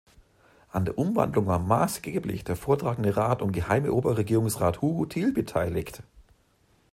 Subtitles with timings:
[0.71, 6.01] An der Umwandlung war maßgeblich der Vortragende Rat und Geheime Oberregierungsrat Hugo Thiel beteiligt.